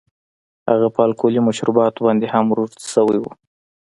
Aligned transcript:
هغه 0.69 0.87
په 0.95 0.99
الکولي 1.07 1.41
مشروباتو 1.47 1.99
باندې 2.05 2.25
هم 2.33 2.45
روږدی 2.57 2.85
شوی 2.93 3.17
و 3.19 3.25